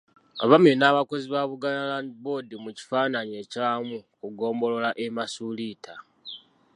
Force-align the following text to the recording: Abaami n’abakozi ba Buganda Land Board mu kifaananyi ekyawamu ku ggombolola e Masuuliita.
Abaami 0.43 0.71
n’abakozi 0.77 1.25
ba 1.33 1.41
Buganda 1.51 1.87
Land 1.91 2.11
Board 2.23 2.49
mu 2.63 2.71
kifaananyi 2.77 3.33
ekyawamu 3.43 3.97
ku 4.17 4.25
ggombolola 4.33 4.89
e 5.05 5.07
Masuuliita. 5.15 5.93